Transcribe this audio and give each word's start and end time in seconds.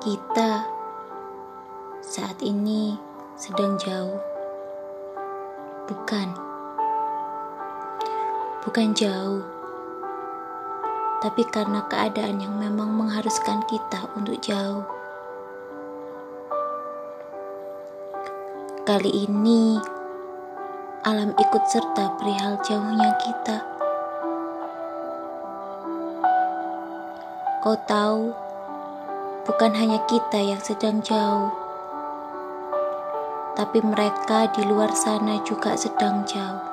Kita 0.00 0.64
saat 2.00 2.40
ini 2.40 2.96
sedang 3.36 3.76
jauh, 3.76 4.16
bukan? 5.84 6.32
Bukan 8.64 8.96
jauh, 8.96 9.44
tapi 11.20 11.44
karena 11.52 11.84
keadaan 11.84 12.40
yang 12.40 12.56
memang 12.56 12.96
mengharuskan 12.96 13.60
kita 13.68 14.08
untuk 14.16 14.40
jauh. 14.40 14.88
Kali 18.88 19.28
ini, 19.28 19.76
alam 21.04 21.36
ikut 21.36 21.64
serta 21.68 22.16
perihal 22.16 22.56
jauhnya 22.64 23.20
kita. 23.20 23.56
Kau 27.60 27.76
tahu, 27.84 28.49
bukan 29.46 29.72
hanya 29.76 30.02
kita 30.10 30.42
yang 30.42 30.58
sedang 30.58 31.00
jauh, 31.04 31.52
tapi 33.54 33.80
mereka 33.84 34.50
di 34.52 34.66
luar 34.66 34.90
sana 34.92 35.38
juga 35.46 35.78
sedang 35.78 36.26
jauh. 36.26 36.64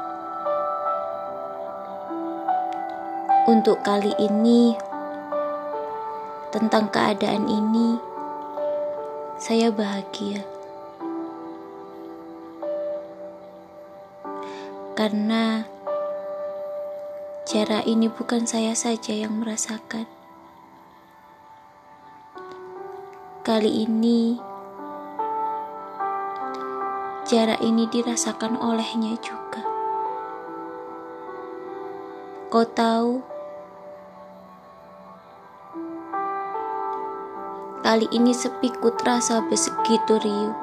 Untuk 3.48 3.80
kali 3.86 4.12
ini, 4.20 4.76
tentang 6.52 6.92
keadaan 6.92 7.48
ini, 7.48 7.96
saya 9.40 9.70
bahagia 9.70 10.58
karena 14.98 15.70
jarak 17.46 17.86
ini 17.86 18.10
bukan 18.10 18.50
saya 18.50 18.74
saja 18.74 19.14
yang 19.14 19.38
merasakan. 19.38 20.17
Kali 23.48 23.88
ini, 23.88 24.36
jarak 27.32 27.64
ini 27.64 27.88
dirasakan 27.88 28.60
olehnya 28.60 29.16
juga. 29.24 29.64
Kau 32.52 32.68
tahu, 32.68 33.24
kali 37.88 38.12
ini 38.12 38.36
sepiku 38.36 38.92
terasa 39.00 39.40
begitu 39.48 40.20
riuh. 40.20 40.56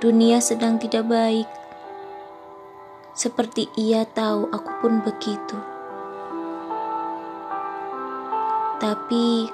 Dunia 0.00 0.40
sedang 0.40 0.80
tidak 0.80 1.04
baik, 1.12 1.48
seperti 3.12 3.68
ia 3.76 4.08
tahu 4.08 4.48
aku 4.48 4.70
pun 4.80 5.04
begitu. 5.04 5.73
Tapi 8.84 9.48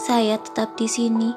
saya 0.00 0.40
tetap 0.40 0.80
di 0.80 0.88
sini. 0.88 1.28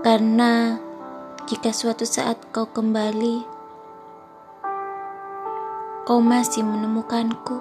Karena 0.00 0.80
jika 1.44 1.76
suatu 1.76 2.08
saat 2.08 2.40
kau 2.56 2.64
kembali, 2.72 3.44
kau 6.08 6.24
masih 6.24 6.64
menemukanku. 6.64 7.60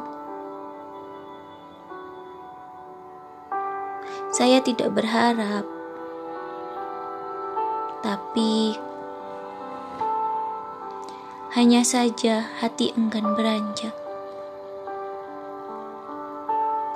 Saya 4.32 4.64
tidak 4.64 4.96
berharap, 4.96 5.68
tapi 8.00 8.80
hanya 11.56 11.88
saja 11.88 12.52
hati 12.60 12.92
enggan 13.00 13.32
beranjak. 13.32 13.96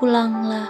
Pulanglah, 0.03 0.67